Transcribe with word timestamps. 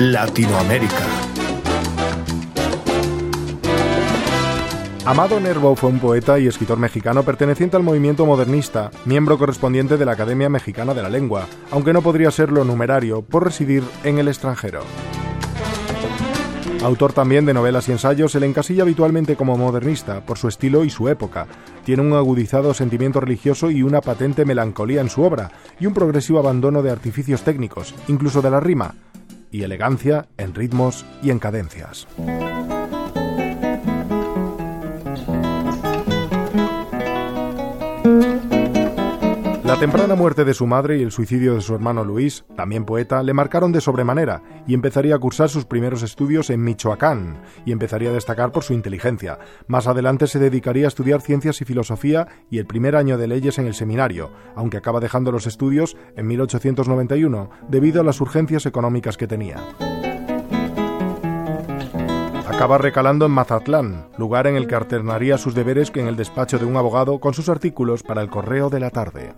Latinoamérica. 0.00 1.04
Amado 5.04 5.38
Nervo 5.40 5.76
fue 5.76 5.90
un 5.90 5.98
poeta 5.98 6.38
y 6.38 6.46
escritor 6.46 6.78
mexicano 6.78 7.22
perteneciente 7.22 7.76
al 7.76 7.82
movimiento 7.82 8.24
modernista, 8.24 8.90
miembro 9.04 9.36
correspondiente 9.36 9.98
de 9.98 10.06
la 10.06 10.12
Academia 10.12 10.48
Mexicana 10.48 10.94
de 10.94 11.02
la 11.02 11.10
Lengua, 11.10 11.46
aunque 11.70 11.92
no 11.92 12.00
podría 12.00 12.30
serlo 12.30 12.64
numerario 12.64 13.20
por 13.20 13.44
residir 13.44 13.84
en 14.02 14.18
el 14.18 14.28
extranjero. 14.28 14.80
Autor 16.82 17.12
también 17.12 17.44
de 17.44 17.52
novelas 17.52 17.86
y 17.90 17.92
ensayos, 17.92 18.32
se 18.32 18.40
le 18.40 18.46
encasilla 18.46 18.84
habitualmente 18.84 19.36
como 19.36 19.58
modernista 19.58 20.24
por 20.24 20.38
su 20.38 20.48
estilo 20.48 20.82
y 20.82 20.88
su 20.88 21.10
época. 21.10 21.46
Tiene 21.84 22.00
un 22.00 22.14
agudizado 22.14 22.72
sentimiento 22.72 23.20
religioso 23.20 23.70
y 23.70 23.82
una 23.82 24.00
patente 24.00 24.46
melancolía 24.46 25.02
en 25.02 25.10
su 25.10 25.22
obra, 25.22 25.52
y 25.78 25.84
un 25.84 25.92
progresivo 25.92 26.38
abandono 26.38 26.82
de 26.82 26.90
artificios 26.90 27.42
técnicos, 27.42 27.94
incluso 28.08 28.40
de 28.40 28.50
la 28.50 28.60
rima, 28.60 28.94
y 29.50 29.62
elegancia 29.62 30.26
en 30.36 30.54
ritmos 30.54 31.04
y 31.22 31.30
en 31.30 31.38
cadencias. 31.38 32.06
Temprana 39.80 40.14
muerte 40.14 40.44
de 40.44 40.52
su 40.52 40.66
madre 40.66 40.98
y 40.98 41.02
el 41.02 41.10
suicidio 41.10 41.54
de 41.54 41.62
su 41.62 41.74
hermano 41.74 42.04
Luis, 42.04 42.44
también 42.54 42.84
poeta, 42.84 43.22
le 43.22 43.32
marcaron 43.32 43.72
de 43.72 43.80
sobremanera 43.80 44.42
y 44.66 44.74
empezaría 44.74 45.14
a 45.14 45.18
cursar 45.18 45.48
sus 45.48 45.64
primeros 45.64 46.02
estudios 46.02 46.50
en 46.50 46.62
Michoacán 46.62 47.40
y 47.64 47.72
empezaría 47.72 48.10
a 48.10 48.12
destacar 48.12 48.52
por 48.52 48.62
su 48.62 48.74
inteligencia. 48.74 49.38
Más 49.68 49.86
adelante 49.86 50.26
se 50.26 50.38
dedicaría 50.38 50.84
a 50.84 50.88
estudiar 50.88 51.22
ciencias 51.22 51.62
y 51.62 51.64
filosofía 51.64 52.28
y 52.50 52.58
el 52.58 52.66
primer 52.66 52.94
año 52.94 53.16
de 53.16 53.26
leyes 53.26 53.58
en 53.58 53.66
el 53.66 53.74
seminario, 53.74 54.30
aunque 54.54 54.76
acaba 54.76 55.00
dejando 55.00 55.32
los 55.32 55.46
estudios 55.46 55.96
en 56.14 56.26
1891 56.26 57.48
debido 57.70 58.02
a 58.02 58.04
las 58.04 58.20
urgencias 58.20 58.66
económicas 58.66 59.16
que 59.16 59.28
tenía 59.28 59.64
acaba 62.60 62.76
recalando 62.76 63.24
en 63.24 63.32
Mazatlán, 63.32 64.08
lugar 64.18 64.46
en 64.46 64.54
el 64.54 64.66
que 64.66 64.74
alternaría 64.74 65.38
sus 65.38 65.54
deberes 65.54 65.90
que 65.90 66.02
en 66.02 66.08
el 66.08 66.16
despacho 66.16 66.58
de 66.58 66.66
un 66.66 66.76
abogado 66.76 67.18
con 67.18 67.32
sus 67.32 67.48
artículos 67.48 68.02
para 68.02 68.20
el 68.20 68.28
Correo 68.28 68.68
de 68.68 68.80
la 68.80 68.90
Tarde. 68.90 69.32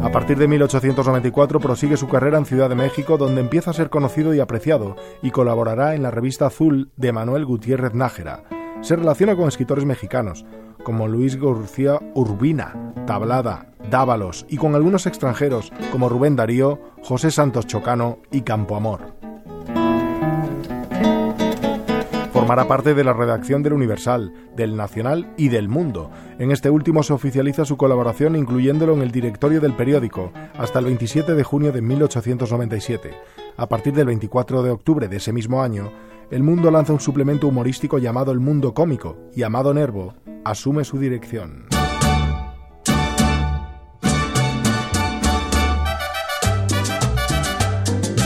A 0.00 0.12
partir 0.12 0.38
de 0.38 0.46
1894 0.46 1.58
prosigue 1.58 1.96
su 1.96 2.08
carrera 2.08 2.38
en 2.38 2.46
Ciudad 2.46 2.68
de 2.68 2.76
México, 2.76 3.18
donde 3.18 3.40
empieza 3.40 3.70
a 3.70 3.74
ser 3.74 3.90
conocido 3.90 4.32
y 4.32 4.40
apreciado, 4.40 4.94
y 5.22 5.32
colaborará 5.32 5.96
en 5.96 6.02
la 6.02 6.12
revista 6.12 6.46
Azul 6.46 6.92
de 6.96 7.12
Manuel 7.12 7.44
Gutiérrez 7.44 7.94
Nájera. 7.94 8.44
Se 8.80 8.94
relaciona 8.94 9.34
con 9.34 9.48
escritores 9.48 9.84
mexicanos, 9.84 10.46
como 10.84 11.08
Luis 11.08 11.36
García 11.36 11.98
Urbina, 12.14 12.94
Tablada, 13.06 13.72
Dávalos, 13.90 14.46
y 14.48 14.56
con 14.56 14.76
algunos 14.76 15.06
extranjeros, 15.06 15.72
como 15.90 16.08
Rubén 16.08 16.36
Darío, 16.36 16.78
José 17.02 17.32
Santos 17.32 17.66
Chocano 17.66 18.18
y 18.30 18.42
Campoamor. 18.42 19.17
Formará 22.48 22.66
parte 22.66 22.94
de 22.94 23.04
la 23.04 23.12
redacción 23.12 23.62
del 23.62 23.74
Universal, 23.74 24.32
del 24.56 24.74
Nacional 24.74 25.34
y 25.36 25.50
del 25.50 25.68
Mundo. 25.68 26.10
En 26.38 26.50
este 26.50 26.70
último 26.70 27.02
se 27.02 27.12
oficializa 27.12 27.66
su 27.66 27.76
colaboración 27.76 28.36
incluyéndolo 28.36 28.94
en 28.94 29.02
el 29.02 29.10
directorio 29.10 29.60
del 29.60 29.76
periódico 29.76 30.32
hasta 30.56 30.78
el 30.78 30.86
27 30.86 31.34
de 31.34 31.44
junio 31.44 31.72
de 31.72 31.82
1897. 31.82 33.10
A 33.54 33.68
partir 33.68 33.92
del 33.92 34.06
24 34.06 34.62
de 34.62 34.70
octubre 34.70 35.08
de 35.08 35.18
ese 35.18 35.30
mismo 35.30 35.62
año, 35.62 35.92
El 36.30 36.42
Mundo 36.42 36.70
lanza 36.70 36.94
un 36.94 37.00
suplemento 37.00 37.48
humorístico 37.48 37.98
llamado 37.98 38.32
El 38.32 38.40
Mundo 38.40 38.72
Cómico 38.72 39.18
y 39.36 39.42
Amado 39.42 39.74
Nervo 39.74 40.14
asume 40.42 40.84
su 40.84 40.98
dirección. 40.98 41.77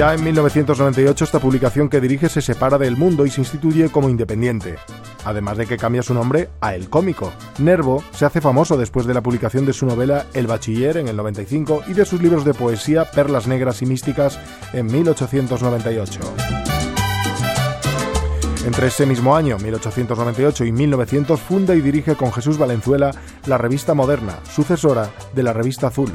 Ya 0.00 0.14
en 0.14 0.24
1998 0.24 1.24
esta 1.26 1.40
publicación 1.40 1.90
que 1.90 2.00
dirige 2.00 2.30
se 2.30 2.40
separa 2.40 2.78
del 2.78 2.96
mundo 2.96 3.26
y 3.26 3.30
se 3.30 3.42
instituye 3.42 3.90
como 3.90 4.08
independiente, 4.08 4.78
además 5.26 5.58
de 5.58 5.66
que 5.66 5.76
cambia 5.76 6.02
su 6.02 6.14
nombre 6.14 6.48
a 6.62 6.74
El 6.74 6.88
Cómico. 6.88 7.34
Nervo 7.58 8.02
se 8.12 8.24
hace 8.24 8.40
famoso 8.40 8.78
después 8.78 9.04
de 9.04 9.12
la 9.12 9.20
publicación 9.20 9.66
de 9.66 9.74
su 9.74 9.84
novela 9.84 10.24
El 10.32 10.46
Bachiller 10.46 10.96
en 10.96 11.08
el 11.08 11.16
95 11.16 11.82
y 11.86 11.92
de 11.92 12.06
sus 12.06 12.22
libros 12.22 12.46
de 12.46 12.54
poesía 12.54 13.10
Perlas 13.10 13.46
Negras 13.46 13.82
y 13.82 13.84
Místicas 13.84 14.40
en 14.72 14.86
1898. 14.86 16.20
Entre 18.64 18.86
ese 18.86 19.04
mismo 19.04 19.36
año, 19.36 19.58
1898 19.58 20.64
y 20.64 20.72
1900, 20.72 21.38
funda 21.38 21.74
y 21.74 21.82
dirige 21.82 22.16
con 22.16 22.32
Jesús 22.32 22.56
Valenzuela 22.56 23.10
la 23.44 23.58
revista 23.58 23.92
Moderna, 23.92 24.38
sucesora 24.50 25.10
de 25.34 25.42
la 25.42 25.52
revista 25.52 25.88
Azul. 25.88 26.10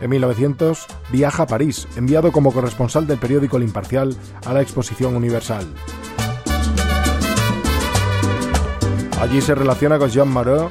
En 0.00 0.10
1900 0.10 0.86
viaja 1.12 1.44
a 1.44 1.46
París, 1.46 1.88
enviado 1.96 2.32
como 2.32 2.52
corresponsal 2.52 3.06
del 3.06 3.18
periódico 3.18 3.56
El 3.56 3.62
Imparcial 3.62 4.16
a 4.44 4.52
la 4.52 4.62
Exposición 4.62 5.16
Universal. 5.16 5.66
Allí 9.20 9.40
se 9.40 9.54
relaciona 9.54 9.98
con 9.98 10.10
Jean 10.10 10.28
Moreau, 10.28 10.70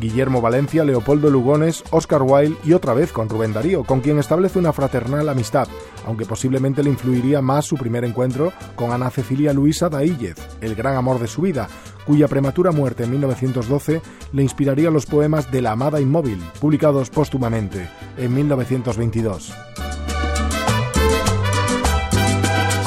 Guillermo 0.00 0.40
Valencia, 0.40 0.84
Leopoldo 0.84 1.30
Lugones, 1.30 1.84
Oscar 1.90 2.22
Wilde 2.22 2.56
y 2.64 2.72
otra 2.72 2.94
vez 2.94 3.12
con 3.12 3.28
Rubén 3.28 3.52
Darío, 3.52 3.84
con 3.84 4.00
quien 4.00 4.18
establece 4.18 4.58
una 4.58 4.72
fraternal 4.72 5.28
amistad, 5.28 5.68
aunque 6.06 6.26
posiblemente 6.26 6.82
le 6.82 6.90
influiría 6.90 7.40
más 7.42 7.64
su 7.64 7.76
primer 7.76 8.04
encuentro 8.04 8.52
con 8.74 8.92
Ana 8.92 9.10
Cecilia 9.10 9.52
Luisa 9.52 9.88
Daíllez, 9.88 10.36
el 10.60 10.74
gran 10.74 10.96
amor 10.96 11.18
de 11.20 11.26
su 11.26 11.42
vida, 11.42 11.68
cuya 12.06 12.28
prematura 12.28 12.72
muerte 12.72 13.04
en 13.04 13.10
1912 13.10 14.02
le 14.32 14.42
inspiraría 14.42 14.90
los 14.90 15.06
poemas 15.06 15.50
de 15.50 15.62
La 15.62 15.72
Amada 15.72 16.00
Inmóvil, 16.00 16.42
publicados 16.60 17.10
póstumamente 17.10 17.88
en 18.16 18.34
1922. 18.34 19.52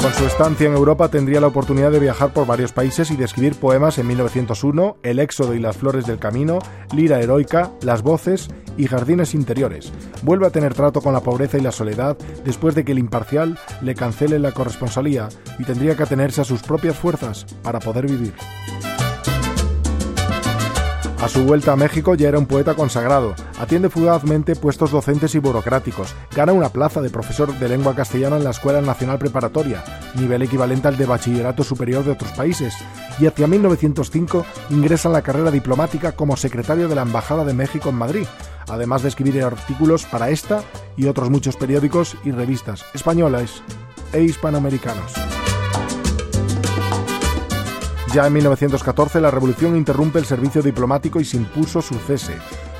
Con 0.02 0.12
su 0.14 0.26
estancia 0.26 0.68
en 0.68 0.74
Europa 0.74 1.08
tendría 1.08 1.40
la 1.40 1.48
oportunidad 1.48 1.90
de 1.90 1.98
viajar 1.98 2.32
por 2.32 2.46
varios 2.46 2.72
países 2.72 3.10
y 3.10 3.16
de 3.16 3.24
escribir 3.24 3.56
poemas 3.56 3.98
en 3.98 4.06
1901, 4.06 4.96
El 5.02 5.18
éxodo 5.18 5.54
y 5.54 5.58
las 5.58 5.76
flores 5.76 6.06
del 6.06 6.20
camino, 6.20 6.60
Lira 6.94 7.20
heroica, 7.20 7.72
Las 7.82 8.02
voces 8.02 8.48
y 8.76 8.86
Jardines 8.86 9.34
interiores. 9.34 9.92
Vuelve 10.22 10.46
a 10.46 10.50
tener 10.50 10.72
trato 10.72 11.00
con 11.00 11.12
la 11.12 11.20
pobreza 11.20 11.58
y 11.58 11.62
la 11.62 11.72
soledad 11.72 12.16
después 12.44 12.76
de 12.76 12.84
que 12.84 12.92
el 12.92 13.00
imparcial 13.00 13.58
le 13.82 13.96
cancele 13.96 14.38
la 14.38 14.52
corresponsalía 14.52 15.28
y 15.58 15.64
tendría 15.64 15.96
que 15.96 16.04
atenerse 16.04 16.42
a 16.42 16.44
sus 16.44 16.62
propias 16.62 16.96
fuerzas 16.96 17.44
para 17.62 17.80
poder 17.80 18.06
vivir. 18.06 18.34
A 21.20 21.28
su 21.28 21.42
vuelta 21.42 21.72
a 21.72 21.76
México 21.76 22.14
ya 22.14 22.28
era 22.28 22.38
un 22.38 22.46
poeta 22.46 22.74
consagrado, 22.74 23.34
atiende 23.58 23.90
fugazmente 23.90 24.54
puestos 24.54 24.92
docentes 24.92 25.34
y 25.34 25.40
burocráticos, 25.40 26.14
gana 26.34 26.52
una 26.52 26.68
plaza 26.68 27.00
de 27.00 27.10
profesor 27.10 27.52
de 27.58 27.68
lengua 27.68 27.96
castellana 27.96 28.36
en 28.36 28.44
la 28.44 28.50
Escuela 28.50 28.80
Nacional 28.80 29.18
Preparatoria, 29.18 29.82
nivel 30.14 30.42
equivalente 30.42 30.86
al 30.86 30.96
de 30.96 31.06
bachillerato 31.06 31.64
superior 31.64 32.04
de 32.04 32.12
otros 32.12 32.30
países, 32.32 32.72
y 33.18 33.26
hacia 33.26 33.48
1905 33.48 34.46
ingresa 34.70 35.08
en 35.08 35.14
la 35.14 35.22
carrera 35.22 35.50
diplomática 35.50 36.12
como 36.12 36.36
secretario 36.36 36.86
de 36.86 36.94
la 36.94 37.02
Embajada 37.02 37.44
de 37.44 37.52
México 37.52 37.88
en 37.88 37.96
Madrid, 37.96 38.26
además 38.68 39.02
de 39.02 39.08
escribir 39.08 39.42
artículos 39.42 40.04
para 40.04 40.30
esta 40.30 40.62
y 40.96 41.06
otros 41.06 41.30
muchos 41.30 41.56
periódicos 41.56 42.16
y 42.24 42.30
revistas 42.30 42.84
españolas 42.94 43.62
e 44.12 44.22
hispanoamericanos. 44.22 45.27
Ya 48.12 48.26
en 48.26 48.32
1914 48.32 49.20
la 49.20 49.30
revolución 49.30 49.76
interrumpe 49.76 50.18
el 50.18 50.24
servicio 50.24 50.62
diplomático 50.62 51.20
y 51.20 51.24
se 51.24 51.36
impuso 51.36 51.82
su 51.82 51.94
cese, 51.94 52.36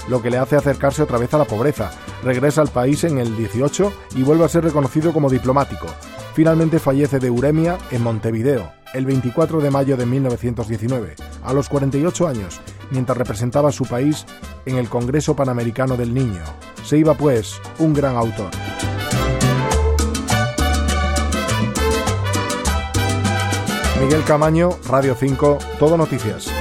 lo 0.09 0.23
que 0.23 0.31
le 0.31 0.39
hace 0.39 0.57
acercarse 0.57 1.03
otra 1.03 1.19
vez 1.19 1.35
a 1.35 1.39
la 1.39 1.45
pobreza. 1.45 1.91
Regresa 2.23 2.63
al 2.63 2.69
país 2.69 3.05
en 3.05 3.19
el 3.19 3.37
18 3.37 3.93
y 4.17 4.23
vuelve 4.23 4.45
a 4.45 4.49
ser 4.49 4.65
reconocido 4.65 5.13
como 5.13 5.29
diplomático. 5.29 5.87
Finalmente 6.35 6.79
fallece 6.79 7.19
de 7.19 7.31
uremia 7.31 7.79
en 7.91 8.03
Montevideo 8.03 8.79
el 8.95 9.07
24 9.07 9.61
de 9.61 9.71
mayo 9.71 9.97
de 9.97 10.07
1919, 10.07 11.15
a 11.43 11.53
los 11.53 11.69
48 11.69 12.27
años, 12.27 12.61
mientras 12.91 13.19
representaba 13.19 13.69
a 13.69 13.73
su 13.73 13.85
país 13.85 14.25
en 14.67 14.77
el 14.77 14.89
Congreso 14.89 15.37
Panamericano 15.37 15.97
del 15.97 16.15
Niño. 16.15 16.43
Se 16.85 16.97
iba 16.97 17.15
pues 17.15 17.61
un 17.79 17.93
gran 17.93 18.17
autor. 18.17 18.51
Miguel 24.01 24.23
Camaño, 24.25 24.71
Radio 24.89 25.17
5, 25.19 25.59
Todo 25.79 25.97
Noticias. 25.97 26.58